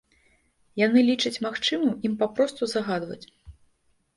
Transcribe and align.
Яны 0.85 1.03
лічаць 1.09 1.41
магчымым 1.45 1.91
ім 2.09 2.15
папросту 2.25 2.63
загадваць. 2.73 3.23